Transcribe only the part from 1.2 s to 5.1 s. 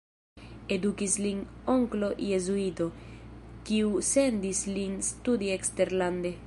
lin onklo jezuito, kiu sendis lin